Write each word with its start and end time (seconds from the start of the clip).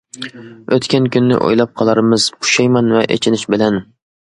ئۆتكەن 0.77 1.09
كۈننى 1.17 1.37
ئويلاپ 1.49 1.77
قالارمىز، 1.83 2.27
پۇشايمان 2.39 2.91
ۋە 2.97 3.07
ئېچىنىش 3.17 3.47
بىلەن. 3.57 3.83